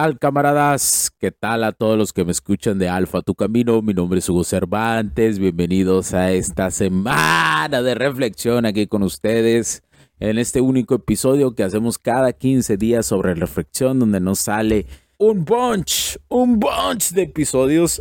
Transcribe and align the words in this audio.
Tal, 0.00 0.16
camaradas? 0.16 1.10
¿Qué 1.18 1.32
tal 1.32 1.64
a 1.64 1.72
todos 1.72 1.98
los 1.98 2.12
que 2.12 2.24
me 2.24 2.30
escuchan 2.30 2.78
de 2.78 2.88
Alfa 2.88 3.20
Tu 3.20 3.34
Camino? 3.34 3.82
Mi 3.82 3.94
nombre 3.94 4.20
es 4.20 4.28
Hugo 4.28 4.44
Cervantes. 4.44 5.40
Bienvenidos 5.40 6.14
a 6.14 6.30
esta 6.30 6.70
semana 6.70 7.82
de 7.82 7.96
reflexión 7.96 8.64
aquí 8.64 8.86
con 8.86 9.02
ustedes. 9.02 9.82
En 10.20 10.38
este 10.38 10.60
único 10.60 10.94
episodio 10.94 11.56
que 11.56 11.64
hacemos 11.64 11.98
cada 11.98 12.32
15 12.32 12.76
días 12.76 13.06
sobre 13.06 13.34
reflexión, 13.34 13.98
donde 13.98 14.20
nos 14.20 14.38
sale 14.38 14.86
un 15.16 15.44
bunch, 15.44 16.16
un 16.28 16.60
bunch 16.60 17.10
de 17.10 17.22
episodios 17.22 18.00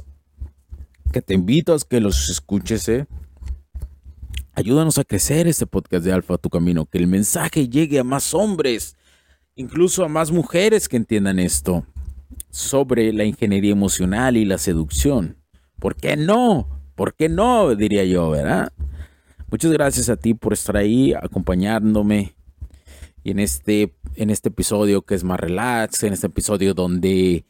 que 1.12 1.24
te 1.24 1.34
invito 1.34 1.74
a 1.74 1.80
que 1.80 2.00
los 2.00 2.30
escuches. 2.30 2.88
¿eh? 2.90 3.08
Ayúdanos 4.54 5.00
a 5.00 5.04
crecer 5.04 5.48
este 5.48 5.66
podcast 5.66 6.06
de 6.06 6.14
Alfa 6.14 6.38
Tu 6.38 6.52
Camino, 6.52 6.86
que 6.86 7.00
el 7.00 7.08
mensaje 7.08 7.68
llegue 7.68 7.98
a 7.98 8.04
más 8.04 8.36
hombres 8.36 8.97
incluso 9.58 10.06
a 10.06 10.08
más 10.08 10.32
mujeres 10.32 10.88
que 10.88 10.96
entiendan 10.98 11.40
esto 11.40 11.86
sobre 12.50 13.12
la 13.12 13.26
ingeniería 13.26 13.72
emocional 13.72 14.38
y 14.38 14.46
la 14.46 14.58
seducción. 14.58 15.38
¿Por 15.80 15.96
qué 15.96 16.16
no? 16.16 16.68
¿Por 16.96 17.16
qué 17.16 17.28
no? 17.28 17.76
Diría 17.76 18.06
yo, 18.06 18.30
¿verdad? 18.30 18.72
Muchas 19.52 19.72
gracias 19.72 20.10
a 20.10 20.16
ti 20.16 20.34
por 20.34 20.54
estar 20.54 20.78
ahí 20.78 21.14
acompañándome 21.14 22.36
y 23.24 23.32
en 23.32 23.40
este, 23.40 23.96
en 24.16 24.30
este 24.30 24.50
episodio 24.50 25.02
que 25.02 25.16
es 25.16 25.24
más 25.24 25.40
relax, 25.40 26.04
en 26.04 26.14
este 26.14 26.28
episodio 26.28 26.74
donde, 26.74 27.46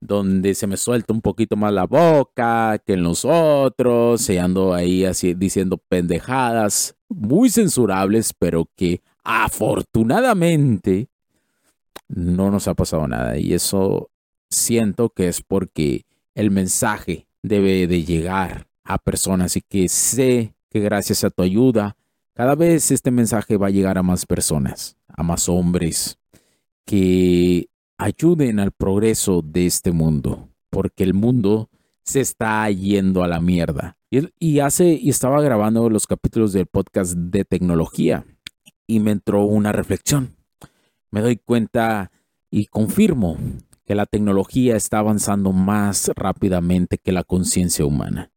donde 0.00 0.54
se 0.54 0.66
me 0.66 0.76
suelta 0.76 1.12
un 1.12 1.20
poquito 1.20 1.56
más 1.56 1.72
la 1.72 1.86
boca 1.86 2.78
que 2.86 2.94
en 2.94 3.02
los 3.02 3.24
otros, 3.24 4.30
y 4.30 4.38
ando 4.38 4.74
ahí 4.74 5.04
así 5.04 5.34
diciendo 5.34 5.76
pendejadas 5.88 6.96
muy 7.08 7.50
censurables, 7.50 8.32
pero 8.38 8.68
que 8.76 9.02
afortunadamente 9.24 11.08
no 12.08 12.50
nos 12.50 12.68
ha 12.68 12.74
pasado 12.74 13.06
nada. 13.06 13.38
Y 13.38 13.54
eso 13.54 14.10
siento 14.50 15.10
que 15.10 15.28
es 15.28 15.42
porque 15.42 16.04
el 16.34 16.50
mensaje 16.50 17.26
debe 17.42 17.86
de 17.86 18.04
llegar 18.04 18.66
a 18.84 18.98
personas 18.98 19.56
y 19.56 19.60
que 19.60 19.88
sé 19.88 20.54
que 20.70 20.80
gracias 20.80 21.24
a 21.24 21.30
tu 21.30 21.42
ayuda, 21.42 21.96
cada 22.34 22.54
vez 22.54 22.90
este 22.90 23.10
mensaje 23.10 23.56
va 23.56 23.68
a 23.68 23.70
llegar 23.70 23.98
a 23.98 24.02
más 24.02 24.24
personas, 24.24 24.96
a 25.08 25.22
más 25.22 25.48
hombres 25.48 26.18
que 26.84 27.68
ayuden 27.98 28.60
al 28.60 28.72
progreso 28.72 29.42
de 29.42 29.66
este 29.66 29.92
mundo, 29.92 30.48
porque 30.70 31.04
el 31.04 31.14
mundo 31.14 31.68
se 32.04 32.20
está 32.20 32.70
yendo 32.70 33.22
a 33.22 33.28
la 33.28 33.40
mierda. 33.40 33.96
Y, 34.10 34.60
hace, 34.60 34.92
y 34.94 35.10
estaba 35.10 35.42
grabando 35.42 35.90
los 35.90 36.06
capítulos 36.06 36.54
del 36.54 36.64
podcast 36.64 37.12
de 37.12 37.44
tecnología 37.44 38.24
y 38.86 39.00
me 39.00 39.10
entró 39.10 39.44
una 39.44 39.72
reflexión 39.72 40.37
me 41.10 41.20
doy 41.20 41.36
cuenta 41.36 42.10
y 42.50 42.66
confirmo 42.66 43.36
que 43.84 43.94
la 43.94 44.06
tecnología 44.06 44.76
está 44.76 44.98
avanzando 44.98 45.52
más 45.52 46.10
rápidamente 46.14 46.98
que 46.98 47.12
la 47.12 47.24
conciencia 47.24 47.86
humana. 47.86 48.30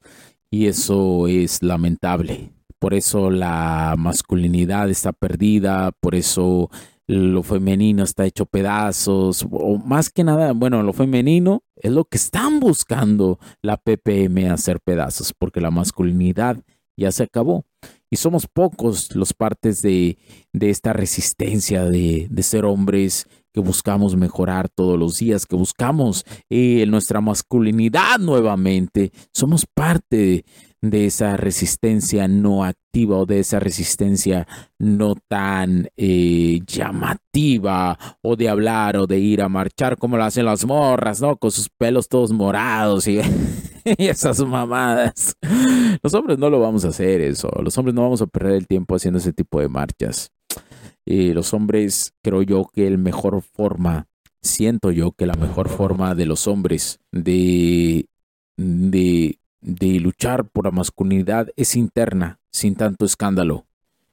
Y 0.50 0.68
eso 0.68 1.28
es 1.28 1.62
lamentable. 1.62 2.52
Por 2.80 2.94
eso 2.94 3.30
la 3.30 3.96
masculinidad 3.98 4.90
está 4.90 5.14
perdida, 5.14 5.92
por 6.00 6.16
eso 6.16 6.70
lo 7.08 7.44
femenino 7.44 8.04
está 8.04 8.26
hecho 8.26 8.46
pedazos, 8.46 9.46
o 9.52 9.78
más 9.78 10.10
que 10.10 10.24
nada, 10.24 10.54
bueno, 10.54 10.82
lo 10.82 10.94
femenino 10.94 11.64
es 11.76 11.92
lo 11.92 12.06
que 12.06 12.18
están 12.18 12.60
buscando 12.60 13.38
la 13.62 13.78
PPM 13.78 14.50
hacer 14.50 14.80
pedazos, 14.80 15.34
porque 15.38 15.60
la 15.60 15.72
masculinidad 15.72 16.64
ya 16.96 17.12
se 17.12 17.24
acabó. 17.24 17.66
Y 18.14 18.18
somos 18.18 18.46
pocos 18.46 19.16
los 19.16 19.34
partes 19.34 19.82
de, 19.82 20.18
esta 20.52 20.92
resistencia 20.92 21.86
de, 21.86 22.30
ser 22.42 22.66
hombres 22.66 23.26
que 23.54 23.62
buscamos 23.62 24.18
mejorar 24.18 24.68
todos 24.68 25.00
los 25.00 25.18
días, 25.18 25.46
que 25.46 25.56
buscamos 25.56 26.26
eh, 26.50 26.86
nuestra 26.88 27.22
masculinidad 27.22 28.20
nuevamente. 28.20 29.14
Somos 29.32 29.66
parte 29.66 30.44
de 30.82 31.06
esa 31.06 31.38
resistencia 31.38 32.28
no 32.28 32.66
activa 32.66 33.18
o 33.18 33.26
de 33.26 33.40
esa 33.40 33.60
resistencia 33.60 34.46
no 34.78 35.16
tan 35.30 35.88
eh, 35.96 36.60
llamativa 36.66 37.98
o 38.22 38.36
de 38.36 38.50
hablar 38.50 38.98
o 38.98 39.08
de 39.08 39.20
ir 39.20 39.42
a 39.42 39.48
marchar 39.48 39.98
como 39.98 40.18
lo 40.18 40.26
hacen 40.26 40.46
las 40.46 40.66
morras, 40.66 41.22
¿no? 41.22 41.38
Con 41.38 41.52
sus 41.52 41.70
pelos 41.70 42.10
todos 42.10 42.34
morados 42.34 43.08
y, 43.08 43.20
esas 43.98 44.40
mamadas. 44.42 45.36
Los 46.02 46.14
hombres 46.14 46.38
no 46.38 46.50
lo 46.50 46.60
vamos 46.60 46.86
a 46.86 46.90
hacer 46.90 47.22
eso. 47.22 47.50
Los 47.64 47.78
hombres 47.78 47.96
no 47.96 48.02
vamos 48.02 48.22
a 48.22 48.28
perder 48.28 48.54
el 48.54 48.68
tiempo 48.68 48.96
haciendo 48.96 49.20
ese 49.20 49.34
tipo 49.34 49.60
de 49.60 49.70
marchas. 49.70 50.32
Y 51.06 51.34
los 51.34 51.54
hombres, 51.54 52.14
creo 52.22 52.42
yo 52.44 52.70
que 52.74 52.88
el 52.88 52.98
mejor 52.98 53.42
forma, 53.42 54.08
siento 54.42 54.92
yo 54.92 55.12
que 55.12 55.26
la 55.26 55.34
mejor 55.34 55.70
forma 55.70 56.16
de 56.16 56.26
los 56.26 56.48
hombres 56.48 57.00
de, 57.12 58.08
de 58.58 59.42
de 59.62 60.00
luchar 60.00 60.46
por 60.50 60.66
la 60.66 60.72
masculinidad 60.72 61.50
es 61.56 61.76
interna, 61.76 62.40
sin 62.52 62.76
tanto 62.76 63.06
escándalo. 63.06 63.66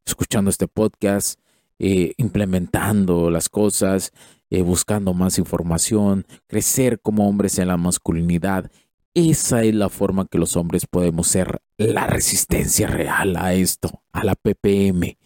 Escuchando 0.04 0.50
este 0.50 0.68
podcast, 0.68 1.40
eh, 1.78 2.12
implementando 2.18 3.30
las 3.30 3.48
cosas, 3.48 4.12
eh, 4.50 4.62
buscando 4.62 5.14
más 5.14 5.38
información, 5.38 6.26
crecer 6.46 7.00
como 7.00 7.28
hombres 7.28 7.58
en 7.58 7.68
la 7.68 7.76
masculinidad. 7.76 8.70
Esa 9.14 9.64
es 9.64 9.74
la 9.74 9.88
forma 9.88 10.26
que 10.26 10.38
los 10.38 10.56
hombres 10.56 10.86
podemos 10.86 11.26
ser 11.28 11.60
la 11.76 12.06
resistencia 12.06 12.86
real 12.86 13.36
a 13.36 13.54
esto, 13.54 14.02
a 14.12 14.24
la 14.24 14.34
PPM 14.34 15.18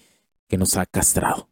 que 0.48 0.58
nos 0.58 0.76
ha 0.76 0.86
castrado. 0.86 1.48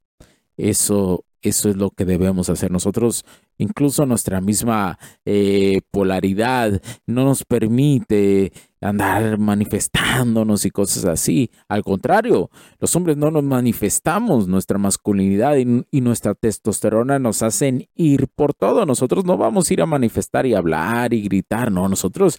Eso 0.57 1.25
eso 1.43 1.71
es 1.71 1.77
lo 1.77 1.91
que 1.91 2.05
debemos 2.05 2.51
hacer 2.51 2.71
nosotros. 2.71 3.25
Incluso 3.61 4.07
nuestra 4.07 4.41
misma 4.41 4.99
eh, 5.27 5.83
polaridad 5.91 6.81
no 7.07 7.25
nos 7.25 7.45
permite 7.45 8.55
andar 8.81 9.37
manifestándonos 9.37 10.65
y 10.65 10.71
cosas 10.71 11.05
así. 11.05 11.51
Al 11.69 11.83
contrario, 11.83 12.49
los 12.79 12.97
hombres 12.97 13.19
no 13.19 13.31
nos 13.31 13.45
manifestamos 13.45 14.49
nuestra 14.49 14.79
masculinidad 14.79 15.57
y, 15.59 16.01
nuestra 16.01 16.35
testosterona 16.35 17.19
nos 17.19 17.43
hacen 17.43 17.87
ir 17.95 18.29
por 18.29 18.55
todo. 18.55 18.87
Nosotros 18.87 19.27
no 19.27 19.37
vamos 19.37 19.69
a 19.69 19.75
ir 19.75 19.83
a 19.83 19.87
manifestar 19.87 20.47
y 20.47 20.55
hablar 20.55 21.13
y 21.13 21.21
gritar, 21.21 21.71
no. 21.71 21.87
Nosotros, 21.87 22.39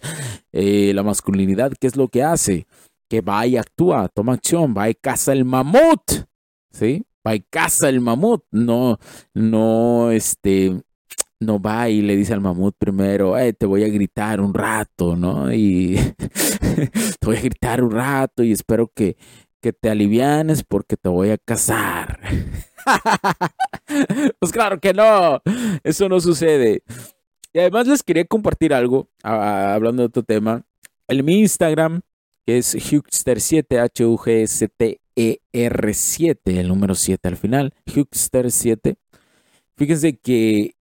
eh, 0.50 0.90
la 0.92 1.04
masculinidad, 1.04 1.72
¿qué 1.78 1.86
es 1.86 1.94
lo 1.94 2.08
que 2.08 2.24
hace? 2.24 2.66
Que 3.08 3.20
va 3.20 3.46
y 3.46 3.56
actúa, 3.56 4.08
toma 4.08 4.32
acción, 4.32 4.74
va 4.76 4.90
y 4.90 4.96
caza 4.96 5.32
el 5.32 5.44
mamut, 5.44 6.02
¿sí? 6.72 7.04
va 7.24 7.36
y 7.36 7.40
caza 7.42 7.88
el 7.88 8.00
mamut, 8.00 8.42
no, 8.50 8.98
no, 9.34 10.10
este, 10.10 10.82
no 11.42 11.60
va 11.60 11.88
y 11.88 12.02
le 12.02 12.16
dice 12.16 12.32
al 12.32 12.40
mamut 12.40 12.76
primero, 12.78 13.38
eh, 13.38 13.52
te 13.52 13.66
voy 13.66 13.84
a 13.84 13.88
gritar 13.88 14.40
un 14.40 14.54
rato, 14.54 15.16
¿no? 15.16 15.52
Y 15.52 15.96
te 16.18 17.26
voy 17.26 17.36
a 17.36 17.42
gritar 17.42 17.82
un 17.82 17.90
rato 17.90 18.42
y 18.42 18.52
espero 18.52 18.90
que, 18.94 19.16
que 19.60 19.72
te 19.72 19.90
alivianes 19.90 20.64
porque 20.64 20.96
te 20.96 21.08
voy 21.08 21.30
a 21.30 21.38
cazar. 21.38 22.20
pues 24.40 24.52
claro 24.52 24.80
que 24.80 24.94
no, 24.94 25.42
eso 25.84 26.08
no 26.08 26.20
sucede. 26.20 26.82
Y 27.52 27.58
además 27.58 27.86
les 27.86 28.02
quería 28.02 28.24
compartir 28.24 28.72
algo, 28.72 29.10
hablando 29.22 30.02
de 30.02 30.06
otro 30.06 30.22
tema. 30.22 30.64
En 31.08 31.24
mi 31.24 31.40
Instagram, 31.40 32.00
que 32.46 32.58
es 32.58 32.74
Hugster7, 32.74 33.78
H-U-G-S-T-E-R-7, 33.78 36.38
el 36.44 36.68
número 36.68 36.94
7 36.94 37.28
al 37.28 37.36
final, 37.36 37.74
Hugster7. 37.86 38.96
Fíjense 39.76 40.16
que 40.16 40.74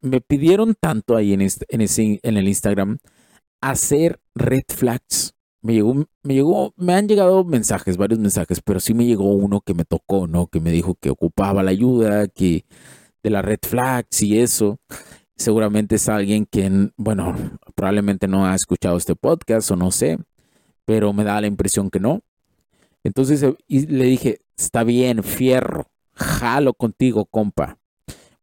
me 0.00 0.20
pidieron 0.20 0.74
tanto 0.78 1.16
ahí 1.16 1.32
en, 1.32 1.40
el 1.42 2.48
Instagram 2.48 2.98
hacer 3.60 4.20
red 4.34 4.64
flags 4.68 5.34
me 5.62 5.74
llegó, 5.74 5.94
me 6.22 6.34
llegó, 6.34 6.74
me 6.76 6.94
han 6.94 7.06
llegado 7.06 7.44
mensajes, 7.44 7.96
varios 7.96 8.18
mensajes, 8.18 8.60
pero 8.60 8.80
sí 8.80 8.94
me 8.94 9.06
llegó 9.06 9.32
uno 9.32 9.60
que 9.60 9.74
me 9.74 9.84
tocó, 9.84 10.26
¿no? 10.26 10.48
Que 10.48 10.60
me 10.60 10.72
dijo 10.72 10.96
que 10.96 11.08
ocupaba 11.08 11.62
la 11.62 11.70
ayuda, 11.70 12.26
que 12.26 12.64
de 13.22 13.30
la 13.30 13.42
red 13.42 13.60
flags 13.62 14.22
y 14.22 14.40
eso. 14.40 14.80
Seguramente 15.36 15.94
es 15.96 16.08
alguien 16.08 16.46
que, 16.46 16.90
bueno, 16.96 17.34
probablemente 17.76 18.26
no 18.26 18.44
ha 18.44 18.54
escuchado 18.54 18.96
este 18.96 19.14
podcast 19.14 19.70
o 19.70 19.76
no 19.76 19.92
sé, 19.92 20.18
pero 20.84 21.12
me 21.12 21.24
da 21.24 21.40
la 21.40 21.46
impresión 21.46 21.90
que 21.90 22.00
no. 22.00 22.22
Entonces 23.04 23.44
y 23.68 23.86
le 23.86 24.04
dije, 24.04 24.40
está 24.56 24.82
bien, 24.82 25.22
fierro, 25.22 25.86
jalo 26.14 26.74
contigo, 26.74 27.24
compa. 27.26 27.78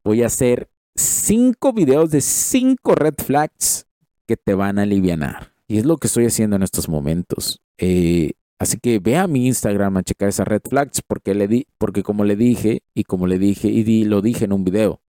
Voy 0.06 0.23
a 0.23 0.27
hacer 0.27 0.69
cinco 1.00 1.74
videos 1.74 2.12
de 2.12 2.22
cinco 2.22 2.94
red 2.94 3.16
flags 3.18 3.88
que 4.28 4.38
te 4.38 4.54
van 4.54 4.78
a 4.78 4.84
aliviar. 4.84 5.54
Y 5.68 5.78
es 5.78 5.86
lo 5.86 5.98
que 5.98 6.07
estoy 6.07 6.25
haciendo 6.25 6.56
en 6.56 6.63
estos 6.63 6.90
momentos. 6.90 7.62
Eh, 7.78 8.34
así 8.60 8.78
que 8.78 9.00
ve 9.00 9.18
a 9.18 9.28
mi 9.28 9.48
Instagram 9.48 9.98
a 9.98 10.04
checar 10.04 10.30
esas 10.30 10.48
red 10.48 10.62
flags 10.69 11.01
porque, 11.01 11.34
le 11.34 11.48
di, 11.48 11.68
porque 11.78 12.04
como 12.04 12.25
le 12.25 12.36
dije 12.36 12.84
y 12.94 13.06
como 13.06 13.28
le 13.28 13.40
dije 13.40 13.69
y 13.69 14.04
lo 14.04 14.22
dije 14.22 14.46
en 14.46 14.54
un 14.54 14.66
video 14.66 15.01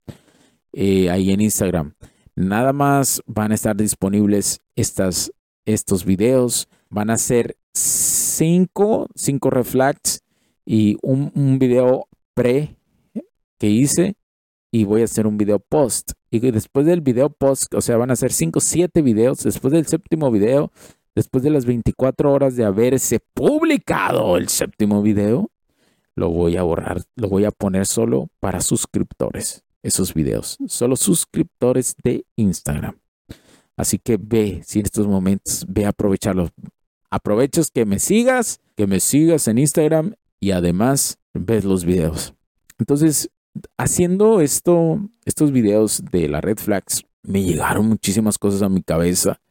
eh, 0.74 1.09
ahí 1.09 1.31
en 1.31 1.41
Instagram, 1.41 1.95
nada 2.35 2.71
más 2.71 3.24
van 3.25 3.51
a 3.51 3.56
estar 3.56 3.75
disponibles 3.75 4.62
estas, 4.75 5.33
estos 5.65 6.06
videos. 6.06 6.68
Van 6.89 7.09
a 7.09 7.18
ser 7.18 7.57
cinco, 7.74 9.07
cinco 9.15 9.50
red 9.50 9.63
flags 9.63 10.21
y 10.65 10.97
un, 11.01 11.31
un 11.33 11.57
video 11.57 12.07
pre 12.35 12.75
que 13.57 13.68
hice 13.68 14.15
y 14.71 14.83
voy 14.83 15.01
a 15.01 15.06
hacer 15.06 15.27
un 15.27 15.38
video 15.38 15.60
post. 15.60 16.12
Y 16.31 16.39
después 16.39 16.86
del 16.86 17.01
video 17.01 17.30
post, 17.30 17.74
o 17.74 17.81
sea, 17.81 17.98
van 17.98 18.12
a 18.12 18.16
ser 18.16 18.31
5, 18.31 18.60
7 18.60 19.01
videos. 19.01 19.44
Después 19.44 19.74
del 19.74 19.88
séptimo 19.88 20.31
video, 20.31 20.71
después 21.16 21.44
de 21.44 21.50
las 21.50 21.66
24 21.66 22.31
horas 22.31 22.56
de 22.56 22.66
haberse 22.66 23.19
publicado 23.33 24.38
el 24.38 24.50
séptimo 24.50 25.01
video, 25.01 25.50
lo 26.16 26.30
voy 26.30 26.57
a 26.57 26.63
borrar. 26.63 27.01
Lo 27.16 27.30
voy 27.30 27.45
a 27.45 27.51
poner 27.51 27.86
solo 27.86 28.30
para 28.39 28.62
suscriptores. 28.62 29.63
Esos 29.81 30.13
videos. 30.13 30.57
Solo 30.68 30.95
suscriptores 30.95 31.95
de 32.04 32.25
Instagram. 32.36 33.00
Así 33.77 33.98
que 33.98 34.18
ve, 34.21 34.62
si 34.66 34.80
en 34.80 34.86
estos 34.86 35.07
momentos, 35.07 35.66
ve 35.69 35.86
a 35.86 35.89
aprovecharlos. 35.89 36.51
Aprovechas 37.10 37.71
que 37.71 37.86
me 37.86 37.98
sigas, 37.98 38.60
que 38.75 38.86
me 38.86 39.00
sigas 39.00 39.48
en 39.48 39.57
Instagram 39.57 40.16
y 40.39 40.51
además 40.51 41.18
ves 41.33 41.63
los 41.63 41.86
videos. 41.86 42.33
Entonces, 42.77 43.30
haciendo 43.77 44.41
esto, 44.41 44.99
estos 45.25 45.51
videos 45.51 46.03
de 46.11 46.27
la 46.27 46.41
Red 46.41 46.57
Flags, 46.57 47.03
me 47.23 47.43
llegaron 47.43 47.87
muchísimas 47.87 48.37
cosas 48.37 48.61
a 48.61 48.69
mi 48.69 48.81
cabeza 48.81 49.41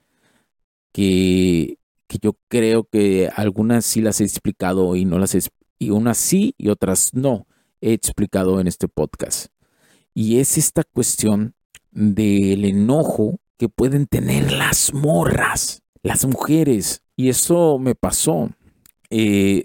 que, 0.92 1.78
que 2.06 2.18
yo 2.20 2.36
creo 2.48 2.84
que 2.84 3.30
algunas 3.34 3.84
sí 3.84 4.00
las 4.00 4.20
he 4.20 4.24
explicado 4.24 4.96
y 4.96 5.04
no 5.04 5.18
las 5.18 5.34
he, 5.34 5.40
y 5.78 5.90
unas 5.90 6.18
sí 6.18 6.54
y 6.58 6.68
otras 6.68 7.14
no 7.14 7.46
he 7.80 7.92
explicado 7.92 8.60
en 8.60 8.66
este 8.66 8.88
podcast. 8.88 9.52
Y 10.14 10.40
es 10.40 10.58
esta 10.58 10.82
cuestión 10.84 11.54
del 11.92 12.64
enojo 12.64 13.38
que 13.56 13.68
pueden 13.68 14.06
tener 14.06 14.52
las 14.52 14.92
morras, 14.92 15.82
las 16.02 16.24
mujeres. 16.24 17.02
Y 17.16 17.28
eso 17.28 17.78
me 17.78 17.94
pasó. 17.94 18.50
Eh, 19.10 19.64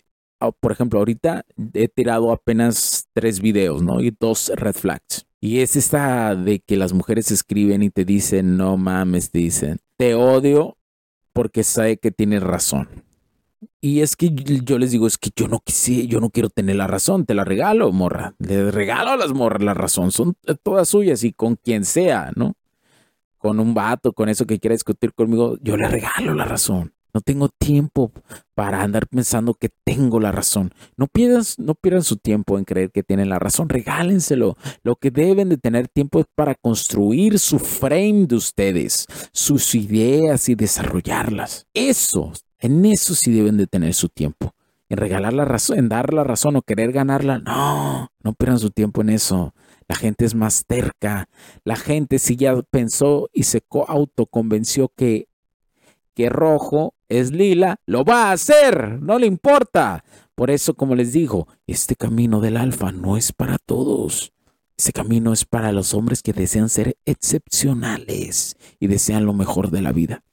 por 0.52 0.72
ejemplo, 0.72 1.00
ahorita 1.00 1.46
he 1.74 1.88
tirado 1.88 2.32
apenas 2.32 3.08
tres 3.14 3.40
videos, 3.40 3.82
¿no? 3.82 4.02
Y 4.02 4.16
dos 4.20 4.52
red 4.56 4.74
flags. 4.74 5.26
Y 5.40 5.60
es 5.60 5.76
esta 5.76 6.36
de 6.36 6.60
que 6.60 6.78
las 6.78 6.94
mujeres 6.94 7.32
escriben 7.32 7.84
y 7.84 7.90
te 7.90 8.06
dicen, 8.06 8.58
no 8.58 8.78
mames, 8.78 9.32
dicen, 9.32 9.80
te 9.98 10.16
odio 10.16 10.78
porque 11.34 11.64
sabe 11.64 11.98
que 11.98 12.12
tienes 12.12 12.44
razón. 12.44 12.88
Y 13.82 14.02
es 14.02 14.16
que 14.16 14.34
yo 14.34 14.78
les 14.78 14.92
digo, 14.92 15.08
es 15.08 15.18
que 15.18 15.32
yo 15.36 15.48
no 15.48 15.60
quise, 15.60 16.08
yo 16.08 16.22
no 16.22 16.30
quiero 16.30 16.50
tener 16.50 16.78
la 16.78 16.88
razón, 16.88 17.26
te 17.26 17.34
la 17.34 17.44
regalo, 17.44 17.92
morra. 17.92 18.36
Le 18.40 18.72
regalo 18.72 19.12
a 19.12 19.18
las 19.18 19.34
morras 19.34 19.62
la 19.62 19.74
razón, 19.74 20.12
son 20.12 20.36
todas 20.64 20.88
suyas 20.88 21.24
y 21.24 21.34
con 21.34 21.56
quien 21.58 21.84
sea, 21.84 22.32
¿no? 22.36 22.54
Con 23.38 23.60
un 23.60 23.74
vato, 23.74 24.14
con 24.14 24.30
eso 24.30 24.46
que 24.46 24.60
quiera 24.60 24.74
discutir 24.74 25.14
conmigo, 25.14 25.58
yo 25.62 25.76
le 25.76 25.90
regalo 25.90 26.34
la 26.34 26.46
razón. 26.46 26.94
No 27.14 27.22
tengo 27.22 27.50
tiempo 27.50 28.12
para 28.56 28.82
andar 28.82 29.08
pensando 29.08 29.54
que 29.54 29.70
tengo 29.84 30.20
la 30.20 30.32
razón. 30.32 30.74
No 30.98 31.06
pierdan, 31.06 31.44
no 31.60 31.76
pierdan 31.76 32.04
su 32.04 32.18
tiempo 32.18 32.58
en 32.58 32.66
creer 32.66 32.90
que 32.92 33.04
tienen 33.04 33.30
la 33.30 33.38
razón. 33.38 33.70
Regálenselo. 33.70 34.58
Lo 34.82 34.96
que 34.96 35.12
deben 35.12 35.50
de 35.50 35.58
tener 35.58 35.88
tiempo 35.88 36.20
es 36.20 36.26
para 36.34 36.56
construir 36.56 37.38
su 37.38 37.60
frame 37.60 38.26
de 38.26 38.36
ustedes, 38.36 39.06
sus 39.32 39.76
ideas 39.76 40.50
y 40.50 40.56
desarrollarlas. 40.56 41.68
Eso, 41.76 42.34
en 42.60 42.84
eso 42.86 43.14
sí 43.14 43.32
deben 43.32 43.58
de 43.58 43.68
tener 43.68 43.94
su 43.94 44.10
tiempo. 44.10 44.56
En 44.90 44.98
regalar 44.98 45.34
la 45.34 45.46
razón, 45.46 45.78
en 45.78 45.90
dar 45.90 46.14
la 46.14 46.24
razón 46.24 46.56
o 46.56 46.64
querer 46.64 46.92
ganarla. 46.92 47.40
No, 47.40 48.12
no 48.24 48.34
pierdan 48.34 48.60
su 48.60 48.72
tiempo 48.72 49.02
en 49.02 49.10
eso. 49.10 49.54
La 49.88 49.96
gente 49.96 50.26
es 50.26 50.34
más 50.34 50.66
terca. 50.66 51.30
La 51.64 51.76
gente 51.76 52.18
si 52.18 52.38
ya 52.38 52.60
pensó 52.72 53.30
y 53.34 53.44
se 53.44 53.62
autoconvenció 53.88 54.90
que 54.96 55.28
que 56.14 56.30
rojo 56.30 56.94
es 57.20 57.32
lila, 57.32 57.78
lo 57.86 58.04
va 58.04 58.30
a 58.30 58.32
hacer, 58.32 59.02
no 59.02 59.20
le 59.20 59.28
importa. 59.28 60.04
Por 60.36 60.50
eso, 60.50 60.74
como 60.74 60.96
les 60.96 61.14
digo, 61.14 61.48
este 61.68 61.96
camino 61.96 62.42
del 62.42 62.58
alfa 62.58 62.92
no 62.92 63.18
es 63.18 63.32
para 63.32 63.58
todos. 63.60 64.34
Este 64.76 64.92
camino 64.92 65.32
es 65.32 65.46
para 65.46 65.72
los 65.72 65.94
hombres 65.94 66.24
que 66.24 66.34
desean 66.34 66.70
ser 66.70 66.98
excepcionales 67.06 68.56
y 68.80 68.88
desean 68.88 69.26
lo 69.26 69.34
mejor 69.34 69.70
de 69.70 69.82
la 69.82 69.92
vida. 69.92 70.24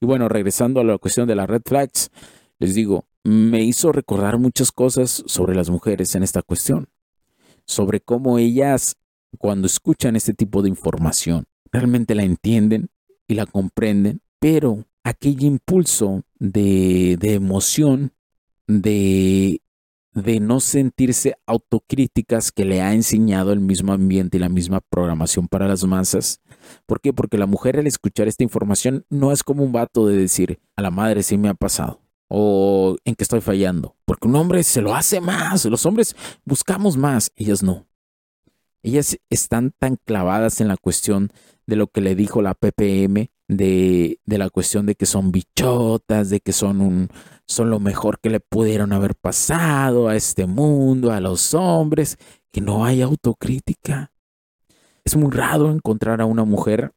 Y 0.00 0.06
bueno, 0.06 0.28
regresando 0.28 0.80
a 0.80 0.84
la 0.84 0.98
cuestión 0.98 1.26
de 1.26 1.34
las 1.34 1.48
red 1.48 1.62
flags, 1.66 2.10
les 2.58 2.74
digo, 2.74 3.04
me 3.24 3.62
hizo 3.62 3.92
recordar 3.92 4.38
muchas 4.38 4.70
cosas 4.72 5.24
sobre 5.26 5.54
las 5.54 5.68
mujeres 5.68 6.14
en 6.14 6.22
esta 6.22 6.42
cuestión, 6.42 6.88
sobre 7.66 8.00
cómo 8.00 8.38
ellas, 8.38 8.96
cuando 9.38 9.66
escuchan 9.66 10.16
este 10.16 10.32
tipo 10.32 10.62
de 10.62 10.68
información, 10.68 11.44
realmente 11.72 12.14
la 12.14 12.22
entienden 12.22 12.90
y 13.26 13.34
la 13.34 13.46
comprenden, 13.46 14.22
pero 14.38 14.86
aquel 15.04 15.42
impulso 15.42 16.22
de, 16.38 17.18
emoción, 17.22 18.12
de, 18.66 19.62
de 20.14 20.40
no 20.40 20.60
sentirse 20.60 21.36
autocríticas 21.46 22.52
que 22.52 22.64
le 22.64 22.82
ha 22.82 22.94
enseñado 22.94 23.52
el 23.52 23.60
mismo 23.60 23.92
ambiente 23.92 24.36
y 24.36 24.40
la 24.40 24.48
misma 24.48 24.80
programación 24.80 25.48
para 25.48 25.68
las 25.68 25.84
masas. 25.84 26.40
¿Por 26.86 27.00
qué? 27.00 27.12
Porque 27.12 27.38
la 27.38 27.46
mujer 27.46 27.78
al 27.78 27.86
escuchar 27.86 28.28
esta 28.28 28.44
información 28.44 29.04
no 29.08 29.32
es 29.32 29.42
como 29.42 29.64
un 29.64 29.72
vato 29.72 30.06
de 30.06 30.16
decir, 30.16 30.60
a 30.76 30.82
la 30.82 30.90
madre 30.90 31.22
sí 31.22 31.38
me 31.38 31.48
ha 31.48 31.54
pasado 31.54 32.00
o 32.32 32.96
en 33.04 33.16
que 33.16 33.24
estoy 33.24 33.40
fallando. 33.40 33.96
Porque 34.04 34.28
un 34.28 34.36
hombre 34.36 34.62
se 34.62 34.80
lo 34.80 34.94
hace 34.94 35.20
más, 35.20 35.64
los 35.64 35.84
hombres 35.84 36.14
buscamos 36.44 36.96
más, 36.96 37.32
ellas 37.36 37.62
no. 37.62 37.86
Ellas 38.82 39.18
están 39.28 39.72
tan 39.76 39.96
clavadas 39.96 40.60
en 40.60 40.68
la 40.68 40.76
cuestión 40.76 41.32
de 41.66 41.76
lo 41.76 41.88
que 41.88 42.00
le 42.00 42.14
dijo 42.14 42.40
la 42.40 42.54
PPM, 42.54 43.30
de, 43.56 44.20
de, 44.24 44.38
la 44.38 44.48
cuestión 44.48 44.86
de 44.86 44.94
que 44.94 45.06
son 45.06 45.32
bichotas, 45.32 46.30
de 46.30 46.40
que 46.40 46.52
son, 46.52 46.80
un, 46.80 47.08
son 47.46 47.70
lo 47.70 47.80
mejor 47.80 48.20
que 48.20 48.30
le 48.30 48.40
pudieron 48.40 48.92
haber 48.92 49.14
pasado 49.16 50.08
a 50.08 50.16
este 50.16 50.46
mundo, 50.46 51.12
a 51.12 51.20
los 51.20 51.52
hombres, 51.54 52.16
que 52.52 52.60
no 52.60 52.84
hay 52.84 53.02
autocrítica. 53.02 54.12
Es 55.04 55.16
muy 55.16 55.30
raro 55.30 55.70
encontrar 55.72 56.20
a 56.20 56.26
una 56.26 56.44
mujer 56.44 56.92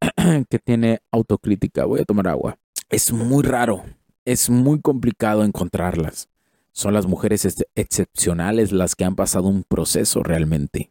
que 0.48 0.58
tiene 0.58 1.00
autocrítica. 1.10 1.84
Voy 1.84 2.00
a 2.00 2.04
tomar 2.04 2.28
agua. 2.28 2.56
Es 2.88 3.12
muy 3.12 3.42
raro, 3.42 3.82
es 4.24 4.48
muy 4.48 4.80
complicado 4.80 5.42
encontrarlas. 5.42 6.28
Son 6.70 6.94
las 6.94 7.06
mujeres 7.06 7.64
excepcionales 7.74 8.70
las 8.70 8.94
que 8.94 9.04
han 9.04 9.16
pasado 9.16 9.48
un 9.48 9.64
proceso 9.64 10.22
realmente. 10.22 10.90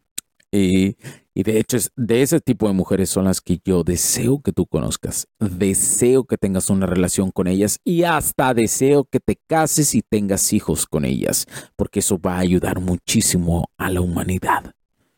Y, 0.51 0.95
de 1.35 1.59
hecho, 1.59 1.77
de 1.97 2.21
ese 2.21 2.39
tipo 2.39 2.67
de 2.67 2.73
mujeres 2.73 3.09
son 3.09 3.25
las 3.25 3.41
que 3.41 3.59
yo 3.65 3.83
deseo 3.83 4.41
que 4.41 4.53
tú 4.53 4.65
conozcas. 4.65 5.27
Deseo 5.39 6.23
que 6.23 6.37
tengas 6.37 6.69
una 6.69 6.85
relación 6.85 7.31
con 7.31 7.47
ellas 7.47 7.79
y 7.83 8.03
hasta 8.03 8.53
deseo 8.53 9.03
que 9.03 9.19
te 9.19 9.35
cases 9.35 9.95
y 9.95 10.01
tengas 10.01 10.53
hijos 10.53 10.85
con 10.85 11.03
ellas, 11.03 11.45
porque 11.75 11.99
eso 11.99 12.19
va 12.19 12.35
a 12.35 12.39
ayudar 12.39 12.79
muchísimo 12.79 13.69
a 13.77 13.89
la 13.89 14.01
humanidad. 14.01 14.73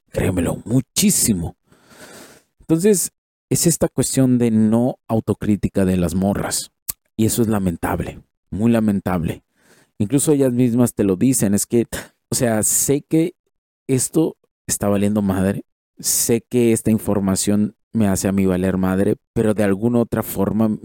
Créemelo, 0.09 0.61
muchísimo. 0.65 1.55
Entonces, 2.61 3.11
es 3.49 3.67
esta 3.67 3.87
cuestión 3.87 4.37
de 4.39 4.51
no 4.51 4.99
autocrítica 5.07 5.85
de 5.85 5.97
las 5.97 6.15
morras. 6.15 6.71
Y 7.15 7.25
eso 7.25 7.41
es 7.41 7.47
lamentable, 7.47 8.21
muy 8.49 8.71
lamentable. 8.71 9.43
Incluso 9.99 10.31
ellas 10.31 10.53
mismas 10.53 10.93
te 10.93 11.03
lo 11.03 11.15
dicen, 11.15 11.53
es 11.53 11.65
que, 11.65 11.85
o 12.29 12.35
sea, 12.35 12.61
sé 12.63 13.01
que 13.01 13.35
esto 13.87 14.35
está 14.67 14.87
valiendo 14.87 15.21
madre. 15.21 15.63
Sé 15.99 16.41
que 16.41 16.73
esta 16.73 16.91
información 16.91 17.75
me 17.93 18.07
hace 18.07 18.27
a 18.27 18.31
mí 18.31 18.45
valer 18.45 18.77
madre, 18.77 19.15
pero 19.33 19.53
de 19.53 19.63
alguna 19.63 19.99
otra 19.99 20.21
forma 20.23 20.77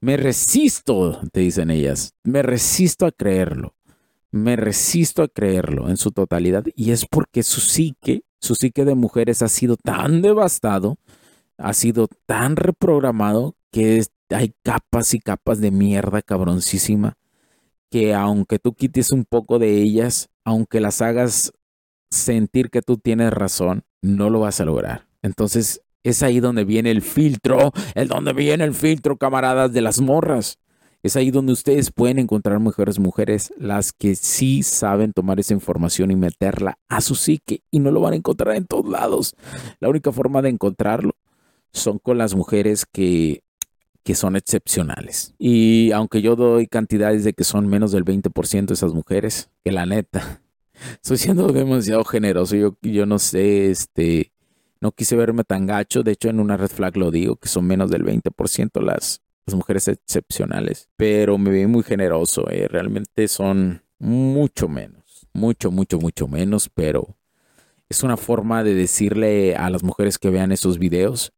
me 0.00 0.16
resisto, 0.16 1.20
te 1.32 1.40
dicen 1.40 1.70
ellas, 1.70 2.14
me 2.22 2.42
resisto 2.42 3.06
a 3.06 3.12
creerlo. 3.12 3.74
Me 4.30 4.56
resisto 4.56 5.22
a 5.22 5.28
creerlo 5.28 5.88
en 5.88 5.96
su 5.96 6.10
totalidad 6.12 6.64
y 6.76 6.90
es 6.90 7.06
porque 7.06 7.42
su 7.42 7.60
psique, 7.60 8.22
su 8.40 8.54
psique 8.54 8.84
de 8.84 8.94
mujeres 8.94 9.40
ha 9.40 9.48
sido 9.48 9.76
tan 9.76 10.20
devastado, 10.20 10.98
ha 11.56 11.72
sido 11.72 12.08
tan 12.26 12.56
reprogramado 12.56 13.56
que 13.72 14.04
hay 14.28 14.52
capas 14.62 15.14
y 15.14 15.20
capas 15.20 15.60
de 15.60 15.70
mierda 15.70 16.20
cabroncísima 16.20 17.16
que 17.90 18.14
aunque 18.14 18.58
tú 18.58 18.74
quites 18.74 19.12
un 19.12 19.24
poco 19.24 19.58
de 19.58 19.80
ellas, 19.80 20.28
aunque 20.44 20.80
las 20.80 21.00
hagas 21.02 21.52
sentir 22.10 22.70
que 22.70 22.82
tú 22.82 22.96
tienes 22.96 23.32
razón, 23.32 23.84
no 24.02 24.30
lo 24.30 24.40
vas 24.40 24.60
a 24.60 24.64
lograr. 24.64 25.06
Entonces 25.22 25.82
es 26.02 26.22
ahí 26.22 26.40
donde 26.40 26.64
viene 26.64 26.90
el 26.90 27.02
filtro, 27.02 27.72
el 27.94 28.08
donde 28.08 28.32
viene 28.32 28.64
el 28.64 28.74
filtro, 28.74 29.16
camaradas 29.16 29.72
de 29.72 29.80
las 29.80 30.00
morras. 30.00 30.58
Es 31.02 31.14
ahí 31.16 31.30
donde 31.30 31.52
ustedes 31.52 31.92
pueden 31.92 32.18
encontrar 32.18 32.58
mejores 32.58 32.98
mujeres, 32.98 33.52
las 33.56 33.92
que 33.92 34.16
sí 34.16 34.64
saben 34.64 35.12
tomar 35.12 35.38
esa 35.38 35.54
información 35.54 36.10
y 36.10 36.16
meterla 36.16 36.78
a 36.88 37.00
su 37.00 37.14
psique 37.14 37.62
y 37.70 37.78
no 37.78 37.92
lo 37.92 38.00
van 38.00 38.14
a 38.14 38.16
encontrar 38.16 38.56
en 38.56 38.66
todos 38.66 38.88
lados. 38.88 39.36
La 39.78 39.88
única 39.88 40.10
forma 40.10 40.42
de 40.42 40.48
encontrarlo 40.48 41.12
son 41.72 41.98
con 41.98 42.18
las 42.18 42.34
mujeres 42.34 42.84
que, 42.84 43.42
que 44.02 44.16
son 44.16 44.34
excepcionales. 44.34 45.34
Y 45.38 45.92
aunque 45.92 46.20
yo 46.20 46.34
doy 46.34 46.66
cantidades 46.66 47.22
de 47.22 47.32
que 47.32 47.44
son 47.44 47.68
menos 47.68 47.92
del 47.92 48.04
20% 48.04 48.72
esas 48.72 48.92
mujeres, 48.92 49.50
que 49.64 49.70
la 49.70 49.86
neta, 49.86 50.42
estoy 51.02 51.16
siendo 51.16 51.48
demasiado 51.48 52.04
generoso. 52.04 52.56
Yo, 52.56 52.76
yo 52.82 53.06
no 53.06 53.18
sé, 53.18 53.70
este, 53.70 54.32
no 54.80 54.92
quise 54.92 55.16
verme 55.16 55.44
tan 55.44 55.66
gacho. 55.66 56.02
De 56.02 56.12
hecho, 56.12 56.28
en 56.28 56.40
una 56.40 56.56
red 56.56 56.68
flag 56.68 56.96
lo 56.96 57.10
digo, 57.10 57.36
que 57.36 57.48
son 57.48 57.66
menos 57.66 57.90
del 57.90 58.04
20% 58.04 58.82
las, 58.82 59.22
mujeres 59.50 59.88
excepcionales, 59.88 60.90
pero 60.98 61.38
me 61.38 61.50
vi 61.50 61.66
muy 61.66 61.82
generoso, 61.82 62.50
eh. 62.50 62.68
realmente 62.68 63.28
son 63.28 63.82
mucho 63.98 64.68
menos, 64.68 65.26
mucho, 65.32 65.70
mucho, 65.70 65.98
mucho 65.98 66.28
menos, 66.28 66.68
pero 66.68 67.16
es 67.88 68.02
una 68.02 68.18
forma 68.18 68.62
de 68.62 68.74
decirle 68.74 69.56
a 69.56 69.70
las 69.70 69.82
mujeres 69.82 70.18
que 70.18 70.28
vean 70.28 70.52
esos 70.52 70.78
videos 70.78 71.32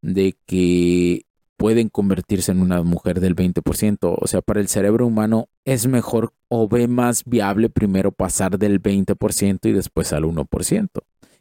de 0.00 0.38
que 0.46 1.26
pueden 1.60 1.90
convertirse 1.90 2.52
en 2.52 2.62
una 2.62 2.82
mujer 2.82 3.20
del 3.20 3.36
20%. 3.36 4.16
O 4.18 4.26
sea, 4.26 4.40
para 4.40 4.60
el 4.60 4.68
cerebro 4.68 5.06
humano 5.06 5.50
es 5.66 5.86
mejor 5.86 6.32
o 6.48 6.66
ve 6.66 6.88
más 6.88 7.22
viable 7.26 7.68
primero 7.68 8.12
pasar 8.12 8.58
del 8.58 8.80
20% 8.80 9.68
y 9.68 9.72
después 9.72 10.14
al 10.14 10.24
1%. 10.24 10.88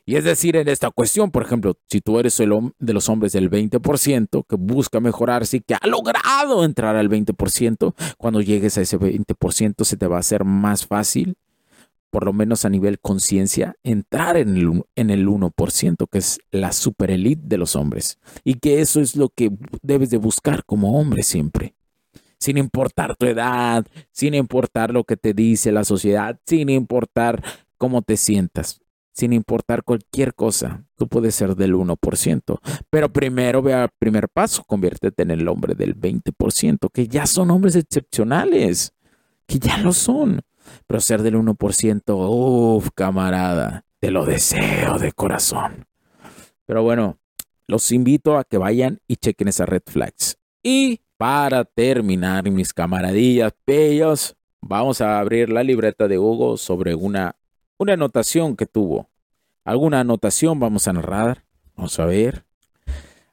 Y 0.05 0.17
es 0.17 0.25
decir, 0.25 0.57
en 0.57 0.67
esta 0.67 0.91
cuestión, 0.91 1.31
por 1.31 1.43
ejemplo, 1.43 1.77
si 1.89 2.01
tú 2.01 2.19
eres 2.19 2.37
el 2.41 2.51
de 2.79 2.93
los 2.93 3.07
hombres 3.07 3.31
del 3.31 3.49
20% 3.49 4.45
que 4.45 4.57
busca 4.57 4.99
mejorarse 4.99 5.57
y 5.57 5.61
que 5.61 5.75
ha 5.75 5.87
logrado 5.87 6.65
entrar 6.65 6.97
al 6.97 7.09
20%, 7.09 7.93
cuando 8.17 8.41
llegues 8.41 8.77
a 8.77 8.81
ese 8.81 8.99
20% 8.99 9.85
se 9.85 9.95
te 9.95 10.07
va 10.07 10.17
a 10.17 10.19
hacer 10.19 10.43
más 10.43 10.85
fácil, 10.85 11.37
por 12.09 12.25
lo 12.25 12.33
menos 12.33 12.65
a 12.65 12.69
nivel 12.69 12.99
conciencia, 12.99 13.75
entrar 13.83 14.37
en 14.37 14.55
el, 14.55 14.83
en 14.95 15.09
el 15.09 15.27
1%, 15.27 16.07
que 16.09 16.17
es 16.17 16.39
la 16.51 16.71
super 16.71 17.11
elite 17.11 17.43
de 17.45 17.57
los 17.57 17.75
hombres. 17.75 18.19
Y 18.43 18.55
que 18.55 18.81
eso 18.81 19.01
es 19.01 19.15
lo 19.15 19.29
que 19.29 19.51
debes 19.81 20.09
de 20.09 20.17
buscar 20.17 20.63
como 20.65 20.99
hombre 20.99 21.23
siempre 21.23 21.75
sin 22.41 22.57
importar 22.57 23.17
tu 23.17 23.25
edad, 23.25 23.85
sin 24.13 24.33
importar 24.33 24.93
lo 24.93 25.03
que 25.03 25.17
te 25.17 25.33
dice 25.33 25.73
la 25.73 25.83
sociedad, 25.83 26.39
sin 26.45 26.69
importar 26.69 27.43
cómo 27.77 28.01
te 28.01 28.15
sientas 28.15 28.79
sin 29.19 29.33
importar 29.33 29.83
cualquier 29.83 30.33
cosa. 30.33 30.85
Tú 30.95 31.09
puedes 31.09 31.35
ser 31.35 31.55
del 31.55 31.75
1%, 31.75 32.59
pero 32.89 33.11
primero 33.11 33.61
ve 33.61 33.73
al 33.73 33.89
primer 33.99 34.29
paso, 34.29 34.63
conviértete 34.65 35.23
en 35.23 35.31
el 35.31 35.47
hombre 35.49 35.75
del 35.75 35.99
20%, 35.99 36.89
que 36.91 37.07
ya 37.07 37.25
son 37.25 37.51
hombres 37.51 37.75
excepcionales, 37.75 38.93
que 39.45 39.59
ya 39.59 39.77
lo 39.79 39.91
son. 39.91 40.41
Pero 40.87 41.01
ser 41.01 41.21
del 41.21 41.35
1%, 41.35 42.03
uff, 42.29 42.89
camarada, 42.95 43.85
te 43.99 44.11
lo 44.11 44.25
deseo 44.25 44.97
de 44.99 45.11
corazón. 45.11 45.85
Pero 46.65 46.83
bueno, 46.83 47.17
los 47.67 47.91
invito 47.91 48.37
a 48.37 48.43
que 48.43 48.57
vayan 48.57 48.99
y 49.07 49.17
chequen 49.17 49.47
esas 49.47 49.69
red 49.69 49.83
flags. 49.85 50.37
Y 50.63 51.01
para 51.17 51.65
terminar, 51.65 52.49
mis 52.49 52.73
camaradillas 52.73 53.53
bellos, 53.65 54.35
vamos 54.61 55.01
a 55.01 55.19
abrir 55.19 55.49
la 55.49 55.63
libreta 55.63 56.07
de 56.07 56.17
Hugo 56.17 56.57
sobre 56.57 56.95
una 56.95 57.35
una 57.79 57.93
anotación 57.93 58.57
que 58.57 58.65
tuvo. 58.65 59.09
¿Alguna 59.63 60.01
anotación 60.01 60.59
vamos 60.59 60.87
a 60.87 60.93
narrar? 60.93 61.45
Vamos 61.75 61.97
a 61.97 62.05
ver. 62.05 62.43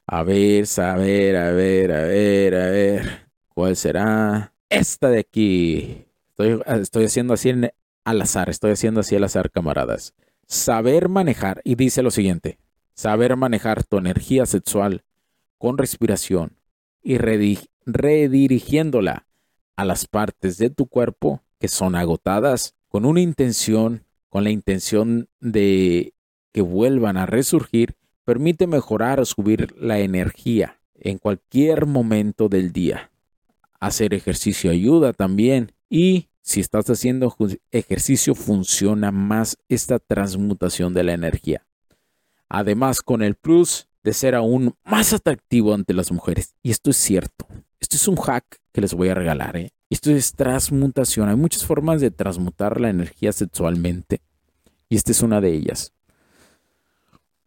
A 0.05 0.23
ver, 0.23 0.65
a 0.77 0.95
ver, 0.95 1.35
a 1.35 1.51
ver, 1.51 1.91
a 1.91 2.01
ver, 2.03 2.55
a 2.55 2.69
ver. 2.69 3.29
¿Cuál 3.53 3.75
será? 3.75 4.53
Esta 4.69 5.09
de 5.09 5.19
aquí. 5.19 6.06
Estoy, 6.37 6.61
estoy 6.81 7.05
haciendo 7.05 7.33
así 7.33 7.51
al 8.03 8.21
azar, 8.21 8.49
estoy 8.49 8.71
haciendo 8.71 8.99
así 8.99 9.15
al 9.15 9.23
azar, 9.23 9.49
camaradas. 9.49 10.13
Saber 10.45 11.09
manejar, 11.09 11.61
y 11.63 11.73
dice 11.73 12.03
lo 12.03 12.11
siguiente, 12.11 12.59
saber 12.93 13.35
manejar 13.35 13.83
tu 13.83 13.97
energía 13.97 14.45
sexual 14.45 15.03
con 15.57 15.79
respiración 15.79 16.59
y 17.01 17.17
redirigiéndola 17.17 19.25
a 19.75 19.85
las 19.85 20.05
partes 20.05 20.59
de 20.59 20.69
tu 20.69 20.85
cuerpo 20.85 21.41
que 21.59 21.67
son 21.67 21.95
agotadas 21.95 22.75
con 22.87 23.05
una 23.05 23.21
intención 23.21 24.03
con 24.29 24.43
la 24.43 24.51
intención 24.51 25.29
de 25.39 26.13
que 26.51 26.61
vuelvan 26.61 27.17
a 27.17 27.25
resurgir, 27.25 27.95
permite 28.25 28.67
mejorar 28.67 29.19
o 29.19 29.25
subir 29.25 29.73
la 29.75 29.97
energía 29.99 30.79
en 30.93 31.17
cualquier 31.17 31.87
momento 31.87 32.49
del 32.49 32.71
día. 32.71 33.09
Hacer 33.79 34.13
ejercicio 34.13 34.69
ayuda 34.69 35.13
también 35.13 35.71
y 35.89 36.29
si 36.41 36.61
estás 36.61 36.89
haciendo 36.89 37.35
ejercicio 37.71 38.35
funciona 38.35 39.11
más 39.11 39.57
esta 39.67 39.99
transmutación 39.99 40.93
de 40.93 41.03
la 41.03 41.13
energía. 41.13 41.65
Además 42.47 43.01
con 43.01 43.21
el 43.21 43.35
plus 43.35 43.87
de 44.03 44.13
ser 44.13 44.35
aún 44.35 44.73
más 44.85 45.11
atractivo 45.11 45.73
ante 45.73 45.93
las 45.93 46.11
mujeres. 46.11 46.55
Y 46.63 46.71
esto 46.71 46.91
es 46.91 46.97
cierto. 46.97 47.45
Esto 47.81 47.97
es 47.97 48.07
un 48.07 48.15
hack 48.15 48.45
que 48.71 48.79
les 48.79 48.93
voy 48.93 49.09
a 49.09 49.13
regalar. 49.13 49.57
¿eh? 49.57 49.71
Esto 49.89 50.11
es 50.11 50.31
transmutación. 50.31 51.27
Hay 51.27 51.35
muchas 51.35 51.65
formas 51.65 51.99
de 51.99 52.11
transmutar 52.11 52.79
la 52.79 52.89
energía 52.89 53.33
sexualmente 53.33 54.21
y 54.87 54.95
esta 54.95 55.11
es 55.11 55.21
una 55.21 55.41
de 55.41 55.53
ellas. 55.53 55.93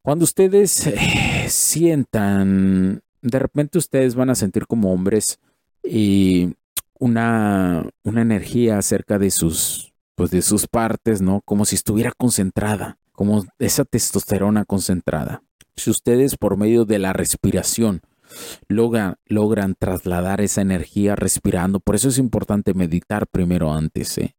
Cuando 0.02 0.24
ustedes 0.24 0.86
eh, 0.86 1.46
sientan, 1.48 3.02
de 3.22 3.38
repente 3.38 3.78
ustedes 3.78 4.14
van 4.14 4.30
a 4.30 4.34
sentir 4.34 4.66
como 4.66 4.92
hombres 4.92 5.38
y 5.82 6.54
una, 7.00 7.88
una 8.04 8.22
energía 8.22 8.80
cerca 8.82 9.18
de 9.18 9.30
sus, 9.30 9.92
pues 10.14 10.30
de 10.30 10.42
sus 10.42 10.68
partes, 10.68 11.20
¿no? 11.20 11.40
Como 11.44 11.64
si 11.64 11.74
estuviera 11.74 12.12
concentrada, 12.16 12.98
como 13.12 13.44
esa 13.58 13.84
testosterona 13.84 14.64
concentrada. 14.64 15.42
Si 15.74 15.90
ustedes 15.90 16.36
por 16.36 16.56
medio 16.56 16.84
de 16.84 16.98
la 16.98 17.12
respiración 17.12 18.02
logran, 18.68 19.16
logran 19.26 19.74
trasladar 19.78 20.40
esa 20.40 20.60
energía 20.60 21.16
respirando. 21.16 21.80
Por 21.80 21.94
eso 21.94 22.08
es 22.08 22.18
importante 22.18 22.74
meditar 22.74 23.26
primero 23.26 23.72
antes. 23.72 24.18
¿eh? 24.18 24.36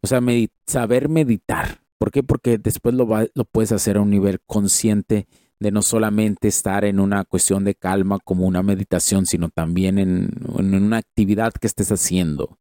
O 0.00 0.06
sea, 0.06 0.20
saber 0.66 1.08
meditar. 1.08 1.82
¿Por 1.98 2.10
qué? 2.10 2.22
Porque 2.22 2.58
después 2.58 2.94
lo, 2.94 3.06
lo 3.34 3.44
puedes 3.44 3.72
hacer 3.72 3.96
a 3.96 4.00
un 4.00 4.10
nivel 4.10 4.40
consciente 4.46 5.26
de 5.60 5.70
no 5.72 5.82
solamente 5.82 6.48
estar 6.48 6.84
en 6.84 7.00
una 7.00 7.24
cuestión 7.24 7.64
de 7.64 7.74
calma 7.74 8.18
como 8.22 8.46
una 8.46 8.62
meditación, 8.62 9.26
sino 9.26 9.48
también 9.48 9.98
en, 9.98 10.30
una 10.56 10.98
actividad 10.98 11.52
que 11.52 11.66
estés 11.66 11.90
haciendo. 11.90 12.58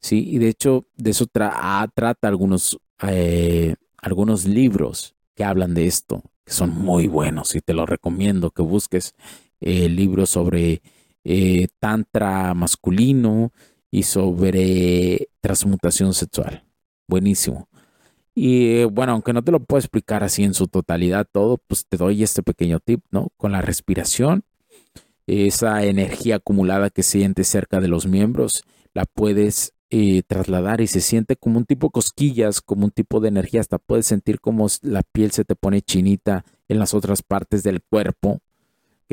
Sí, 0.00 0.24
y 0.28 0.38
de 0.38 0.48
hecho 0.48 0.84
de 0.96 1.10
eso 1.10 1.26
ah, 1.40 1.88
trata 1.94 2.28
algunos, 2.28 2.78
eh, 3.06 3.76
algunos 3.98 4.46
libros 4.46 5.14
que 5.34 5.44
hablan 5.44 5.74
de 5.74 5.86
esto, 5.86 6.22
que 6.44 6.52
son 6.52 6.70
muy 6.70 7.06
buenos 7.08 7.54
y 7.54 7.60
te 7.60 7.74
los 7.74 7.88
recomiendo 7.88 8.50
que 8.50 8.62
busques 8.62 9.14
eh, 9.60 9.88
libros 9.88 10.30
sobre 10.30 10.82
eh, 11.24 11.68
tantra 11.78 12.52
masculino 12.54 13.52
y 13.90 14.04
sobre 14.04 15.28
transmutación 15.40 16.14
sexual. 16.14 16.64
Buenísimo. 17.06 17.68
Y 18.34 18.76
eh, 18.76 18.84
bueno, 18.86 19.12
aunque 19.12 19.32
no 19.32 19.42
te 19.42 19.52
lo 19.52 19.60
puedo 19.60 19.78
explicar 19.78 20.24
así 20.24 20.42
en 20.42 20.54
su 20.54 20.68
totalidad 20.68 21.26
todo, 21.30 21.58
pues 21.58 21.86
te 21.86 21.96
doy 21.96 22.22
este 22.22 22.42
pequeño 22.42 22.80
tip, 22.80 23.04
¿no? 23.10 23.30
Con 23.36 23.52
la 23.52 23.60
respiración, 23.60 24.44
esa 25.26 25.84
energía 25.84 26.36
acumulada 26.36 26.90
que 26.90 27.02
sientes 27.02 27.48
cerca 27.48 27.80
de 27.80 27.88
los 27.88 28.06
miembros, 28.06 28.64
la 28.94 29.04
puedes 29.04 29.74
trasladar 30.26 30.80
y 30.80 30.86
se 30.86 31.02
siente 31.02 31.36
como 31.36 31.58
un 31.58 31.66
tipo 31.66 31.88
de 31.88 31.92
cosquillas, 31.92 32.62
como 32.62 32.86
un 32.86 32.90
tipo 32.90 33.20
de 33.20 33.28
energía, 33.28 33.60
hasta 33.60 33.76
puedes 33.76 34.06
sentir 34.06 34.40
como 34.40 34.66
la 34.80 35.02
piel 35.02 35.32
se 35.32 35.44
te 35.44 35.54
pone 35.54 35.82
chinita 35.82 36.46
en 36.68 36.78
las 36.78 36.94
otras 36.94 37.22
partes 37.22 37.62
del 37.62 37.82
cuerpo 37.82 38.40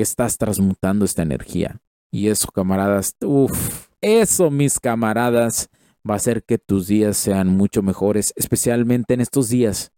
estás 0.02 0.38
transmutando 0.38 1.04
esta 1.04 1.22
energía. 1.22 1.80
Y 2.10 2.28
eso, 2.28 2.48
camaradas, 2.48 3.16
uff, 3.22 3.88
eso, 4.00 4.50
mis 4.50 4.80
camaradas, 4.80 5.68
va 6.08 6.14
a 6.14 6.16
hacer 6.16 6.44
que 6.44 6.58
tus 6.58 6.86
días 6.86 7.16
sean 7.16 7.48
mucho 7.48 7.82
mejores, 7.82 8.32
especialmente 8.36 9.14
en 9.14 9.20
estos 9.20 9.48
días. 9.48 9.92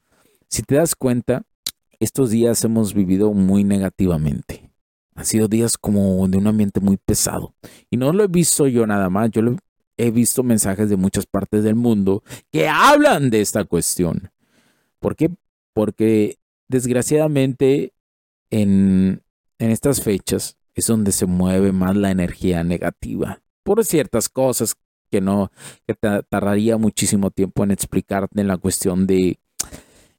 Si 0.48 0.62
te 0.62 0.76
das 0.76 0.94
cuenta, 0.94 1.42
estos 2.00 2.30
días 2.30 2.62
hemos 2.64 2.94
vivido 2.94 3.32
muy 3.32 3.64
negativamente. 3.64 4.70
Han 5.14 5.26
sido 5.26 5.48
días 5.48 5.76
como 5.76 6.26
de 6.28 6.38
un 6.38 6.46
ambiente 6.46 6.80
muy 6.80 6.96
pesado. 6.96 7.54
Y 7.90 7.96
no 7.96 8.12
lo 8.12 8.24
he 8.24 8.28
visto 8.28 8.66
yo 8.66 8.86
nada 8.86 9.10
más, 9.10 9.30
yo 9.30 9.42
he 9.96 10.10
visto 10.10 10.42
mensajes 10.42 10.88
de 10.88 10.96
muchas 10.96 11.26
partes 11.26 11.62
del 11.64 11.74
mundo 11.74 12.22
que 12.50 12.68
hablan 12.68 13.30
de 13.30 13.40
esta 13.40 13.64
cuestión. 13.64 14.30
¿Por 14.98 15.16
qué? 15.16 15.30
Porque 15.74 16.38
desgraciadamente 16.68 17.92
en, 18.50 19.22
en 19.58 19.70
estas 19.70 20.02
fechas 20.02 20.56
es 20.74 20.86
donde 20.86 21.12
se 21.12 21.26
mueve 21.26 21.72
más 21.72 21.94
la 21.96 22.10
energía 22.10 22.64
negativa. 22.64 23.42
Por 23.62 23.84
ciertas 23.84 24.28
cosas 24.28 24.74
que 25.12 25.20
no, 25.20 25.52
que 25.86 25.94
tardaría 25.94 26.78
muchísimo 26.78 27.30
tiempo 27.30 27.62
en 27.62 27.70
explicarte 27.70 28.40
en 28.40 28.48
la 28.48 28.56
cuestión 28.56 29.06
de, 29.06 29.38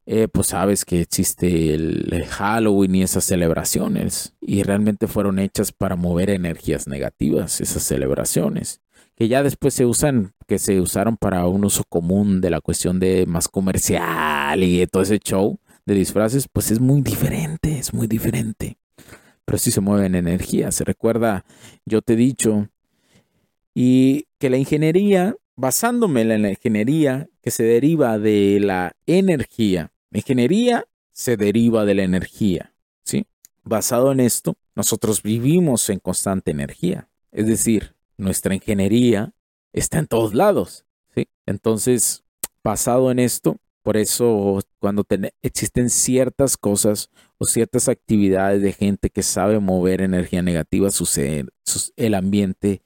eh, 0.05 0.27
pues 0.27 0.47
sabes 0.47 0.85
que 0.85 1.01
existe 1.01 1.73
el, 1.73 2.25
Halloween 2.29 2.95
y 2.95 3.01
esas 3.01 3.23
celebraciones 3.25 4.35
y 4.39 4.61
realmente 4.61 5.07
fueron 5.07 5.39
hechas 5.39 5.71
para 5.71 5.95
mover 5.95 6.29
energías 6.29 6.87
negativas, 6.87 7.59
esas 7.59 7.83
celebraciones 7.83 8.81
que 9.15 9.27
ya 9.27 9.43
después 9.43 9.73
se 9.73 9.85
usan, 9.85 10.33
que 10.47 10.57
se 10.57 10.79
usaron 10.79 11.17
para 11.17 11.45
un 11.47 11.65
uso 11.65 11.83
común 11.83 12.41
de 12.41 12.49
la 12.49 12.61
cuestión 12.61 12.99
de 12.99 13.25
más 13.27 13.47
comercial 13.47 14.63
y 14.63 14.85
todo 14.87 15.03
ese 15.03 15.19
show 15.19 15.59
de 15.85 15.93
disfraces, 15.93 16.47
pues 16.51 16.71
es 16.71 16.79
muy 16.79 17.01
diferente, 17.01 17.77
es 17.77 17.93
muy 17.93 18.07
diferente. 18.07 18.77
Pero 19.45 19.57
sí 19.57 19.69
se 19.69 19.81
mueven 19.81 20.15
energías. 20.15 20.73
Se 20.75 20.83
recuerda, 20.83 21.45
yo 21.85 22.01
te 22.01 22.13
he 22.13 22.15
dicho 22.15 22.69
y 23.73 24.27
que 24.37 24.49
la 24.49 24.57
ingeniería, 24.57 25.35
basándome 25.55 26.21
en 26.21 26.41
la 26.41 26.49
ingeniería 26.49 27.29
que 27.41 27.51
se 27.51 27.63
deriva 27.63 28.19
de 28.19 28.59
la 28.59 28.95
energía, 29.05 29.91
la 30.11 30.19
ingeniería 30.19 30.85
se 31.11 31.37
deriva 31.37 31.85
de 31.85 31.95
la 31.95 32.03
energía, 32.03 32.73
¿sí? 33.03 33.25
Basado 33.63 34.11
en 34.11 34.19
esto, 34.19 34.55
nosotros 34.75 35.23
vivimos 35.23 35.89
en 35.89 35.99
constante 35.99 36.51
energía, 36.51 37.09
es 37.31 37.47
decir, 37.47 37.95
nuestra 38.17 38.53
ingeniería 38.53 39.33
está 39.71 39.99
en 39.99 40.07
todos 40.07 40.33
lados, 40.33 40.85
¿sí? 41.15 41.27
Entonces, 41.45 42.23
basado 42.63 43.11
en 43.11 43.19
esto, 43.19 43.57
por 43.81 43.97
eso 43.97 44.59
cuando 44.79 45.05
existen 45.41 45.89
ciertas 45.89 46.55
cosas 46.57 47.09
o 47.37 47.45
ciertas 47.45 47.89
actividades 47.89 48.61
de 48.61 48.71
gente 48.71 49.09
que 49.09 49.23
sabe 49.23 49.59
mover 49.59 50.01
energía 50.01 50.41
negativa, 50.41 50.89
sucede, 50.89 51.45
el 51.97 52.13
ambiente 52.13 52.81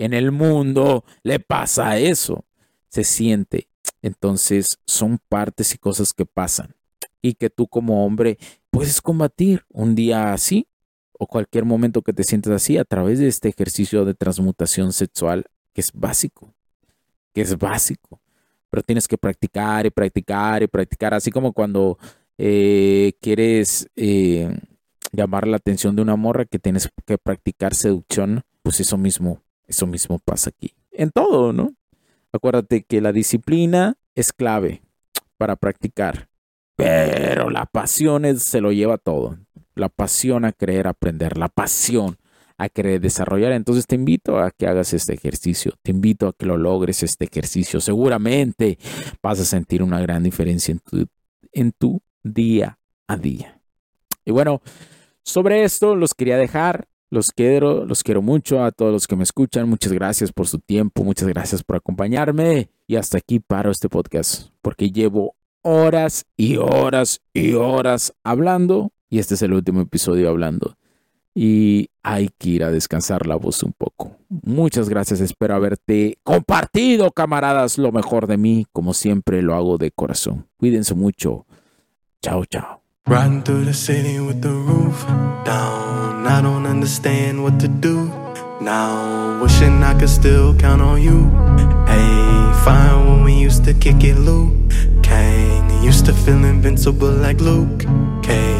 en 0.00 0.14
el 0.14 0.32
mundo 0.32 1.04
le 1.22 1.40
pasa 1.40 1.98
eso, 1.98 2.46
se 2.88 3.04
siente. 3.04 3.68
Entonces 4.00 4.78
son 4.86 5.18
partes 5.28 5.74
y 5.74 5.78
cosas 5.78 6.14
que 6.14 6.24
pasan. 6.24 6.74
Y 7.20 7.34
que 7.34 7.50
tú 7.50 7.68
como 7.68 8.06
hombre 8.06 8.38
puedes 8.70 9.02
combatir 9.02 9.66
un 9.68 9.94
día 9.94 10.32
así 10.32 10.66
o 11.12 11.26
cualquier 11.26 11.66
momento 11.66 12.00
que 12.00 12.14
te 12.14 12.24
sientas 12.24 12.54
así 12.54 12.78
a 12.78 12.84
través 12.84 13.18
de 13.18 13.28
este 13.28 13.50
ejercicio 13.50 14.06
de 14.06 14.14
transmutación 14.14 14.94
sexual 14.94 15.44
que 15.74 15.82
es 15.82 15.92
básico, 15.92 16.54
que 17.34 17.42
es 17.42 17.58
básico, 17.58 18.22
pero 18.70 18.82
tienes 18.82 19.06
que 19.06 19.18
practicar 19.18 19.84
y 19.84 19.90
practicar 19.90 20.62
y 20.62 20.66
practicar, 20.66 21.12
así 21.12 21.30
como 21.30 21.52
cuando 21.52 21.98
eh, 22.38 23.12
quieres 23.20 23.86
eh, 23.96 24.58
llamar 25.12 25.46
la 25.46 25.58
atención 25.58 25.94
de 25.94 26.00
una 26.00 26.16
morra 26.16 26.46
que 26.46 26.58
tienes 26.58 26.88
que 27.04 27.18
practicar 27.18 27.74
seducción, 27.74 28.44
pues 28.62 28.80
eso 28.80 28.96
mismo 28.96 29.42
eso 29.70 29.86
mismo 29.86 30.18
pasa 30.18 30.50
aquí. 30.50 30.74
En 30.90 31.10
todo, 31.10 31.52
¿no? 31.52 31.74
Acuérdate 32.32 32.82
que 32.82 33.00
la 33.00 33.12
disciplina 33.12 33.96
es 34.14 34.32
clave 34.32 34.82
para 35.38 35.56
practicar, 35.56 36.28
pero 36.76 37.50
la 37.50 37.66
pasión 37.66 38.38
se 38.38 38.60
lo 38.60 38.72
lleva 38.72 38.98
todo. 38.98 39.38
La 39.74 39.88
pasión 39.88 40.44
a 40.44 40.52
querer 40.52 40.86
aprender, 40.86 41.38
la 41.38 41.48
pasión 41.48 42.18
a 42.58 42.68
querer 42.68 43.00
desarrollar. 43.00 43.52
Entonces 43.52 43.86
te 43.86 43.94
invito 43.94 44.38
a 44.38 44.50
que 44.50 44.66
hagas 44.66 44.92
este 44.92 45.14
ejercicio, 45.14 45.72
te 45.82 45.92
invito 45.92 46.28
a 46.28 46.32
que 46.32 46.46
lo 46.46 46.58
logres 46.58 47.02
este 47.02 47.24
ejercicio. 47.24 47.80
Seguramente 47.80 48.78
vas 49.22 49.40
a 49.40 49.44
sentir 49.44 49.82
una 49.82 50.00
gran 50.00 50.22
diferencia 50.22 50.76
en 51.52 51.72
tu 51.72 52.02
día 52.22 52.78
a 53.06 53.16
día. 53.16 53.60
Y 54.24 54.32
bueno, 54.32 54.60
sobre 55.22 55.64
esto 55.64 55.94
los 55.96 56.14
quería 56.14 56.36
dejar. 56.36 56.89
Los 57.10 57.32
quiero, 57.32 57.84
los 57.84 58.04
quiero 58.04 58.22
mucho 58.22 58.62
a 58.62 58.70
todos 58.70 58.92
los 58.92 59.06
que 59.06 59.16
me 59.16 59.24
escuchan. 59.24 59.68
Muchas 59.68 59.92
gracias 59.92 60.32
por 60.32 60.46
su 60.46 60.60
tiempo, 60.60 61.02
muchas 61.02 61.28
gracias 61.28 61.64
por 61.64 61.76
acompañarme. 61.76 62.70
Y 62.86 62.96
hasta 62.96 63.18
aquí 63.18 63.40
paro 63.40 63.70
este 63.70 63.88
podcast 63.88 64.50
porque 64.62 64.90
llevo 64.90 65.34
horas 65.62 66.24
y 66.36 66.56
horas 66.56 67.20
y 67.34 67.54
horas 67.54 68.14
hablando 68.22 68.92
y 69.10 69.18
este 69.18 69.34
es 69.34 69.42
el 69.42 69.52
último 69.52 69.80
episodio 69.80 70.28
hablando. 70.28 70.76
Y 71.34 71.90
hay 72.02 72.30
que 72.38 72.50
ir 72.50 72.64
a 72.64 72.70
descansar 72.70 73.26
la 73.26 73.36
voz 73.36 73.62
un 73.62 73.72
poco. 73.72 74.16
Muchas 74.28 74.88
gracias, 74.88 75.20
espero 75.20 75.54
haberte 75.54 76.18
compartido, 76.22 77.10
camaradas, 77.10 77.76
lo 77.76 77.92
mejor 77.92 78.26
de 78.26 78.36
mí, 78.36 78.66
como 78.72 78.94
siempre 78.94 79.42
lo 79.42 79.54
hago 79.54 79.78
de 79.78 79.90
corazón. 79.90 80.46
Cuídense 80.56 80.94
mucho. 80.94 81.46
Chao, 82.22 82.44
chao. 82.44 82.80
Through 83.04 83.64
the 83.64 83.74
city 83.74 84.20
with 84.20 84.40
the 84.40 84.50
roof 84.50 85.04
down. 85.44 86.09
I 86.30 86.40
don't 86.40 86.64
understand 86.64 87.42
what 87.42 87.58
to 87.58 87.66
do 87.66 88.04
now. 88.60 89.42
Wishing 89.42 89.82
I 89.82 89.98
could 89.98 90.08
still 90.08 90.54
count 90.54 90.80
on 90.80 91.02
you. 91.02 91.28
Hey, 91.90 92.62
fine 92.64 93.08
when 93.08 93.24
we 93.24 93.34
used 93.34 93.64
to 93.64 93.74
kick 93.74 94.04
it, 94.04 94.14
Luke 94.14 94.54
Kane. 95.02 95.82
Used 95.82 96.06
to 96.06 96.12
feel 96.12 96.44
invincible 96.44 97.10
like 97.10 97.40
Luke 97.40 97.80
Cage. 98.22 98.59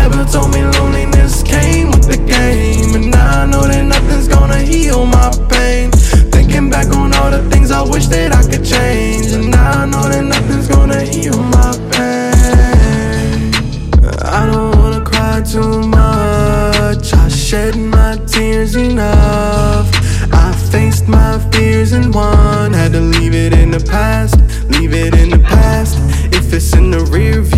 Never 0.00 0.24
told 0.24 0.50
me 0.54 0.62
loneliness 0.62 1.42
came 1.42 1.88
with 1.90 2.06
the 2.12 2.18
game. 2.36 2.94
And 2.94 3.10
now 3.10 3.42
I 3.42 3.46
know 3.46 3.64
that 3.66 3.84
nothing's 3.84 4.28
gonna 4.28 4.62
heal 4.72 5.04
my 5.06 5.30
pain. 5.50 5.90
Thinking 6.34 6.70
back 6.70 6.88
on 6.94 7.12
all 7.14 7.30
the 7.30 7.42
things 7.50 7.70
I 7.70 7.82
wish 7.82 8.06
that 8.14 8.30
I 8.40 8.42
could 8.50 8.64
change. 8.64 9.32
And 9.36 9.50
now 9.50 9.82
I 9.82 9.86
know 9.86 10.04
that 10.12 10.24
nothing's 10.34 10.68
gonna 10.68 11.02
heal 11.02 11.38
my 11.56 11.72
pain. 11.90 13.52
I 14.40 14.46
don't 14.50 14.72
wanna 14.78 15.02
cry 15.10 15.40
too 15.54 15.82
much. 15.82 17.12
I 17.24 17.28
shed 17.28 17.74
my 17.76 18.16
tears 18.26 18.76
enough. 18.76 19.88
I 20.32 20.52
faced 20.70 21.08
my 21.08 21.38
fears 21.50 21.92
and 21.92 22.14
won. 22.14 22.72
Had 22.72 22.92
to 22.92 23.00
leave 23.00 23.34
it 23.34 23.52
in 23.52 23.70
the 23.72 23.80
past, 23.80 24.36
leave 24.74 24.94
it 24.94 25.12
in 25.22 25.28
the 25.30 25.42
past. 25.54 25.98
If 26.38 26.52
it's 26.52 26.72
in 26.72 26.90
the 26.90 27.02
rear 27.14 27.42
view, 27.42 27.57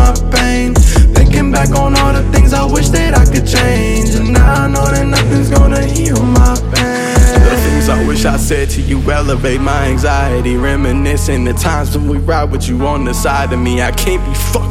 gonna 5.71 5.85
heal 5.85 6.21
my 6.23 6.55
pain 6.73 7.33
The 7.43 7.57
things 7.63 7.89
I 7.89 8.05
wish 8.07 8.25
I 8.25 8.37
said 8.37 8.69
to 8.71 8.81
you 8.81 8.99
elevate 9.11 9.61
my 9.61 9.85
anxiety. 9.85 10.55
Reminiscing 10.57 11.43
the 11.43 11.53
times 11.53 11.97
when 11.97 12.07
we 12.07 12.17
ride 12.17 12.51
with 12.51 12.67
you 12.67 12.85
on 12.85 13.05
the 13.05 13.13
side 13.13 13.53
of 13.53 13.59
me. 13.59 13.81
I 13.81 13.91
can't 13.91 14.23
be 14.25 14.33
fucked 14.33 14.70